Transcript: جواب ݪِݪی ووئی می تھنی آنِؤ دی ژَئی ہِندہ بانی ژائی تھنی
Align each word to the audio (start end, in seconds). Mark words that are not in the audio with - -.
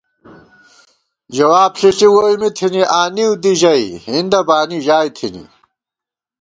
جواب 1.35 1.71
ݪِݪی 1.79 2.07
ووئی 2.13 2.35
می 2.41 2.49
تھنی 2.57 2.83
آنِؤ 2.99 3.31
دی 3.41 3.53
ژَئی 3.61 3.87
ہِندہ 4.07 4.41
بانی 4.47 4.79
ژائی 4.85 5.09
تھنی 5.17 5.43